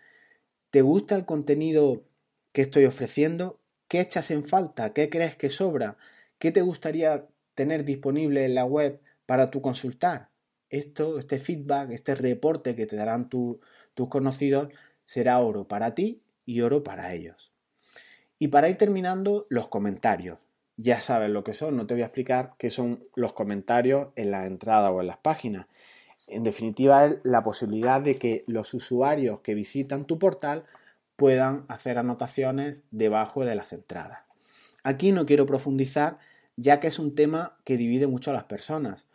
¿te 0.70 0.82
gusta 0.82 1.16
el 1.16 1.24
contenido 1.24 2.04
que 2.52 2.62
estoy 2.64 2.84
ofreciendo? 2.84 3.62
¿Qué 3.88 4.02
echas 4.02 4.32
en 4.32 4.44
falta? 4.44 4.92
¿Qué 4.92 5.10
crees 5.10 5.38
que 5.38 5.50
sobra? 5.50 5.96
¿Qué 6.40 6.52
te 6.52 6.62
gustaría 6.62 7.26
tener 7.56 7.86
disponible 7.86 8.44
en 8.44 8.54
la 8.54 8.66
web 8.66 9.00
para 9.26 9.50
tu 9.50 9.62
consultar? 9.62 10.30
Esto, 10.70 11.20
este 11.20 11.40
feedback, 11.40 11.92
este 11.92 12.14
reporte 12.14 12.76
que 12.76 12.86
te 12.86 12.98
darán 12.98 13.30
tus 13.30 13.60
conocidos 14.10 14.68
será 15.06 15.40
oro 15.40 15.70
para 15.70 15.96
ti 15.96 16.22
y 16.46 16.60
oro 16.60 16.84
para 16.84 17.14
ellos. 17.14 17.54
Y 18.40 18.50
para 18.50 18.68
ir 18.68 18.78
terminando, 18.78 19.48
los 19.50 19.70
comentarios 19.70 20.40
ya 20.78 21.02
sabes 21.02 21.30
lo 21.30 21.44
que 21.44 21.54
son, 21.54 21.78
no 21.78 21.86
te 21.86 21.94
voy 21.94 22.02
a 22.02 22.08
explicar 22.08 22.54
qué 22.58 22.70
son 22.70 23.04
los 23.16 23.34
comentarios 23.34 24.10
en 24.16 24.32
la 24.32 24.46
entrada 24.46 24.92
o 24.92 25.02
en 25.02 25.08
las 25.08 25.18
páginas. 25.18 25.68
En 26.28 26.44
definitiva, 26.44 27.06
es 27.06 27.20
la 27.24 27.44
posibilidad 27.44 28.02
de 28.02 28.18
que 28.18 28.44
los 28.48 28.74
usuarios 28.74 29.42
que 29.42 29.54
visitan 29.54 30.06
tu 30.06 30.18
portal 30.18 30.64
puedan 31.16 31.66
hacer 31.68 31.98
anotaciones 31.98 32.84
debajo 32.92 33.46
de 33.46 33.56
las 33.56 33.74
entradas. 33.74 34.20
Aquí 34.84 35.12
no 35.12 35.26
quiero 35.26 35.46
profundizar 35.46 36.18
ya 36.56 36.80
que 36.80 36.88
es 36.88 37.00
un 37.00 37.16
tema 37.16 37.58
que 37.64 37.78
divide 37.78 38.08
mucho 38.08 38.32
a 38.32 38.34
las 38.34 38.44
personas. 38.46 39.06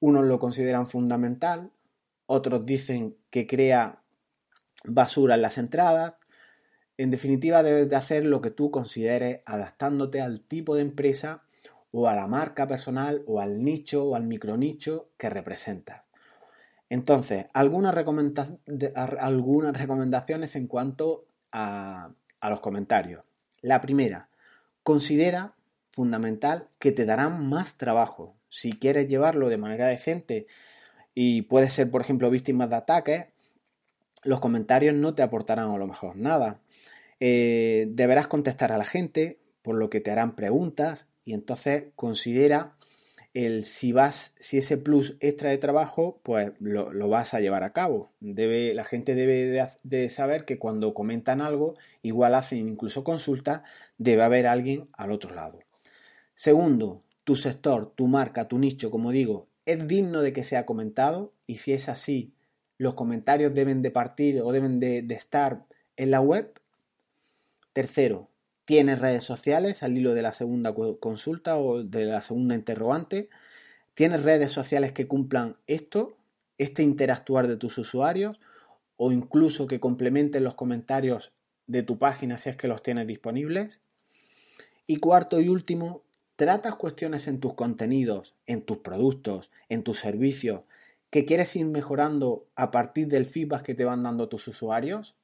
Unos 0.00 0.24
lo 0.24 0.38
consideran 0.38 0.86
fundamental, 0.86 1.70
otros 2.26 2.64
dicen 2.64 3.16
que 3.30 3.46
crea 3.46 4.02
basura 4.84 5.34
en 5.34 5.42
las 5.42 5.58
entradas, 5.58 6.16
en 7.02 7.10
definitiva, 7.10 7.62
debes 7.62 7.88
de 7.88 7.96
hacer 7.96 8.26
lo 8.26 8.42
que 8.42 8.50
tú 8.50 8.70
consideres 8.70 9.40
adaptándote 9.46 10.20
al 10.20 10.42
tipo 10.42 10.76
de 10.76 10.82
empresa 10.82 11.44
o 11.92 12.08
a 12.08 12.14
la 12.14 12.26
marca 12.26 12.66
personal 12.66 13.22
o 13.26 13.40
al 13.40 13.64
nicho 13.64 14.04
o 14.04 14.16
al 14.16 14.24
micronicho 14.24 15.08
que 15.16 15.30
representas. 15.30 16.02
Entonces, 16.90 17.46
algunas, 17.54 17.94
recomendaciones 17.94 20.56
en 20.56 20.66
cuanto 20.66 21.24
a, 21.52 22.10
los 22.42 22.60
comentarios. 22.60 23.24
La 23.62 23.80
primera, 23.80 24.28
considera 24.82 25.54
fundamental 25.92 26.68
que 26.78 26.92
te 26.92 27.06
darán 27.06 27.48
más 27.48 27.78
trabajo. 27.78 28.36
Si 28.50 28.74
quieres 28.74 29.08
llevarlo 29.08 29.48
de 29.48 29.56
manera 29.56 29.86
decente 29.86 30.46
y 31.14 31.40
puedes 31.42 31.72
ser, 31.72 31.90
por 31.90 32.02
ejemplo, 32.02 32.28
víctima 32.28 32.66
de 32.66 32.76
ataques, 32.76 33.28
los 34.22 34.40
comentarios 34.40 34.94
no 34.94 35.14
te 35.14 35.22
aportarán 35.22 35.70
a 35.70 35.78
lo 35.78 35.86
mejor 35.86 36.16
nada. 36.16 36.60
Eh, 37.20 37.86
deberás 37.90 38.26
contestar 38.26 38.72
a 38.72 38.78
la 38.78 38.84
gente, 38.84 39.38
por 39.62 39.76
lo 39.76 39.90
que 39.90 40.00
te 40.00 40.10
harán 40.10 40.34
preguntas 40.34 41.08
y 41.24 41.34
entonces 41.34 41.84
considera 41.94 42.76
el 43.32 43.64
si 43.64 43.92
vas, 43.92 44.32
si 44.40 44.58
ese 44.58 44.76
plus 44.76 45.16
extra 45.20 45.50
de 45.50 45.58
trabajo, 45.58 46.20
pues 46.24 46.52
lo, 46.58 47.08
vas 47.08 47.34
a 47.34 47.40
llevar 47.40 47.62
a 47.62 47.72
cabo. 47.72 48.10
Debe, 48.20 48.74
la 48.74 48.84
gente 48.84 49.14
debe 49.14 49.68
de, 49.84 50.10
saber 50.10 50.44
que 50.44 50.58
cuando 50.58 50.94
comentan 50.94 51.40
algo, 51.40 51.76
igual 52.02 52.34
hacen 52.34 52.66
incluso 52.68 53.04
consulta, 53.04 53.62
debe 53.98 54.22
haber 54.22 54.46
alguien 54.46 54.88
al 54.92 55.12
otro 55.12 55.34
lado. 55.34 55.60
Segundo, 56.34 57.00
tu 57.24 57.36
sector, 57.36 57.92
tu 57.94 58.08
marca, 58.08 58.48
tu 58.48 58.58
nicho, 58.58 58.90
como 58.90 59.12
digo, 59.12 59.48
es 59.64 59.86
digno 59.86 60.22
de 60.22 60.32
que 60.32 60.42
sea 60.42 60.66
comentado 60.66 61.30
y 61.46 61.58
si 61.58 61.72
es 61.72 61.88
así, 61.88 62.32
los 62.80 62.94
comentarios 62.94 63.54
deben 63.54 63.82
de 63.82 63.90
partir 63.90 64.40
o 64.42 64.52
deben 64.52 64.80
de 64.80 65.04
estar 65.14 65.64
en 65.96 66.10
la 66.10 66.20
web 66.20 66.60
Tercero, 67.72 68.28
tienes 68.64 68.98
redes 68.98 69.24
sociales 69.24 69.84
al 69.84 69.96
hilo 69.96 70.12
de 70.12 70.22
la 70.22 70.32
segunda 70.32 70.74
consulta 70.98 71.56
o 71.56 71.84
de 71.84 72.04
la 72.04 72.20
segunda 72.20 72.56
interrogante. 72.56 73.28
Tienes 73.94 74.24
redes 74.24 74.50
sociales 74.50 74.90
que 74.90 75.06
cumplan 75.06 75.56
esto, 75.68 76.16
este 76.58 76.82
interactuar 76.82 77.46
de 77.46 77.56
tus 77.56 77.78
usuarios 77.78 78.40
o 78.96 79.12
incluso 79.12 79.68
que 79.68 79.78
complementen 79.78 80.42
los 80.42 80.56
comentarios 80.56 81.32
de 81.68 81.84
tu 81.84 81.96
página 81.96 82.38
si 82.38 82.48
es 82.48 82.56
que 82.56 82.66
los 82.66 82.82
tienes 82.82 83.06
disponibles. 83.06 83.80
Y 84.88 84.96
cuarto 84.96 85.40
y 85.40 85.48
último, 85.48 86.02
tratas 86.34 86.74
cuestiones 86.74 87.28
en 87.28 87.38
tus 87.38 87.54
contenidos, 87.54 88.34
en 88.46 88.62
tus 88.62 88.78
productos, 88.78 89.52
en 89.68 89.84
tus 89.84 90.00
servicios 90.00 90.64
que 91.10 91.24
quieres 91.24 91.54
ir 91.56 91.66
mejorando 91.66 92.46
a 92.54 92.70
partir 92.70 93.08
del 93.08 93.26
feedback 93.26 93.62
que 93.62 93.74
te 93.74 93.84
van 93.84 94.02
dando 94.02 94.28
tus 94.28 94.46
usuarios. 94.48 95.16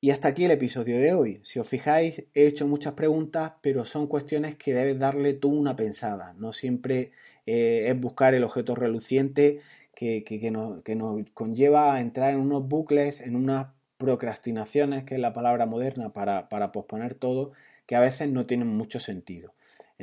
Y 0.00 0.10
hasta 0.10 0.28
aquí 0.28 0.44
el 0.44 0.50
episodio 0.50 0.98
de 0.98 1.14
hoy. 1.14 1.40
Si 1.44 1.58
os 1.58 1.66
fijáis, 1.66 2.24
he 2.34 2.46
hecho 2.46 2.66
muchas 2.68 2.92
preguntas, 2.92 3.54
pero 3.62 3.84
son 3.84 4.06
cuestiones 4.06 4.54
que 4.56 4.74
debes 4.74 4.98
darle 4.98 5.32
tú 5.32 5.48
una 5.48 5.76
pensada. 5.76 6.34
No 6.34 6.52
siempre 6.52 7.12
eh, 7.46 7.86
es 7.88 7.98
buscar 7.98 8.34
el 8.34 8.44
objeto 8.44 8.74
reluciente 8.74 9.60
que, 9.94 10.50
nos, 10.50 11.30
conlleva 11.32 11.94
a 11.94 12.00
entrar 12.00 12.34
en 12.34 12.40
unos 12.40 12.66
bucles, 12.68 13.20
en 13.20 13.36
unas 13.36 13.68
procrastinaciones, 13.96 15.04
que 15.04 15.14
es 15.14 15.20
la 15.20 15.32
palabra 15.32 15.66
moderna 15.66 16.12
para, 16.12 16.48
posponer 16.72 17.14
todo, 17.14 17.52
que 17.86 17.96
a 17.96 18.00
veces 18.00 18.28
no 18.28 18.46
tienen 18.46 18.68
mucho 18.68 19.00
sentido. 19.00 19.54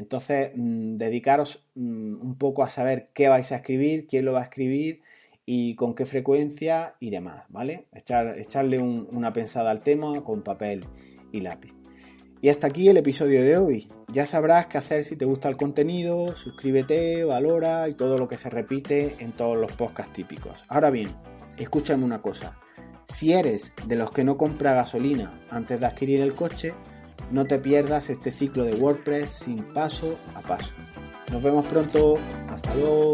Entonces, 0.02 0.52
mm, 0.56 0.98
dedicaros 0.98 1.64
mm, 1.76 2.22
un 2.22 2.36
poco 2.38 2.64
a 2.64 2.70
saber 2.72 3.10
qué 3.14 3.30
vais 3.30 3.52
a 3.52 3.58
escribir, 3.58 4.08
quién 4.08 4.26
lo 4.26 4.34
va 4.34 4.42
a 4.42 4.46
escribir 4.46 5.04
y 5.46 5.76
con 5.76 5.94
qué 5.94 6.06
frecuencia 6.06 6.96
y 7.00 7.12
demás, 7.12 7.46
¿vale? 7.50 7.86
Echar, 7.94 8.40
echarle 8.40 8.80
una 8.80 9.32
pensada 9.32 9.70
al 9.70 9.84
tema 9.84 10.24
con 10.24 10.42
papel 10.42 10.86
y 11.32 11.42
lápiz. 11.42 11.74
Y 12.42 12.50
hasta 12.50 12.66
aquí 12.66 12.90
el 12.90 12.98
episodio 12.98 13.44
de 13.44 13.58
hoy. 13.58 13.88
Ya 14.12 14.26
sabrás 14.26 14.66
qué 14.66 14.80
hacer 14.80 15.04
si 15.04 15.16
te 15.16 15.26
gusta 15.26 15.48
el 15.48 15.58
contenido, 15.58 16.36
suscríbete, 16.36 17.24
valora 17.24 17.88
y 17.88 17.94
todo 17.94 18.18
lo 18.18 18.28
que 18.28 18.38
se 18.38 18.50
repite 18.50 19.16
en 19.20 19.34
todos 19.34 19.56
los 19.56 19.72
podcasts 19.74 20.14
típicos. 20.14 20.66
Ahora 20.68 20.90
bien, 20.90 21.10
escúchame 21.60 22.04
una 22.04 22.24
cosa. 22.24 22.58
Si 23.06 23.34
eres 23.34 23.72
de 23.86 23.96
los 23.96 24.10
que 24.10 24.24
no 24.24 24.38
compra 24.38 24.74
gasolina 24.74 25.40
antes 25.52 25.80
de 25.80 25.86
adquirir 25.86 26.22
el 26.22 26.34
coche, 26.34 26.74
no 27.32 27.46
te 27.46 27.60
pierdas 27.60 28.10
este 28.10 28.32
ciclo 28.32 28.63
de 28.65 28.76
WordPress 28.76 29.30
sin 29.32 29.63
paso 29.74 30.17
a 30.36 30.41
paso. 30.41 30.74
Nos 31.32 31.41
vemos 31.41 31.65
pronto. 31.65 32.17
Hasta 32.50 32.76
luego. 32.76 33.13